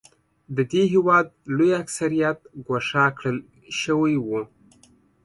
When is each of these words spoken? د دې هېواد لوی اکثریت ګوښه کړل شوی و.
د 0.55 0.57
دې 0.71 0.83
هېواد 0.93 1.25
لوی 1.55 1.71
اکثریت 1.83 2.39
ګوښه 2.67 3.05
کړل 3.17 3.37
شوی 3.81 4.15
و. 4.25 4.27